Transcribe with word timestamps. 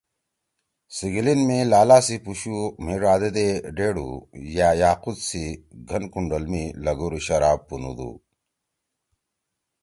سیِگلیِن 0.95 1.41
می 1.47 1.59
لالہ 1.71 1.97
سی 2.07 2.15
پُوشُو 2.23 2.59
مھی 2.83 2.95
ڙادے 3.01 3.29
دے 3.35 3.47
ڈیڑ 3.75 3.95
ہُو 4.03 4.11
یأ 4.55 4.69
یاقوت 4.81 5.17
سی 5.29 5.43
گھن 5.89 6.03
کُنڈول 6.13 6.45
می 6.51 6.63
لھگُور 6.83 7.13
شراب 7.25 7.59
پُونُودُو 7.67 8.11